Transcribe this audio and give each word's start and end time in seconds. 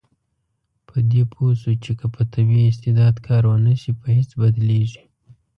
په 0.87 0.97
دې 1.11 1.23
پوه 1.31 1.51
شو 1.61 1.71
چې 1.83 1.91
که 1.99 2.05
په 2.13 2.21
طبیعي 2.33 2.65
استعداد 2.71 3.15
کار 3.27 3.43
ونشي، 3.47 3.91
په 4.01 4.07
هېڅ 4.17 4.29
بدلیږي. 4.41 5.03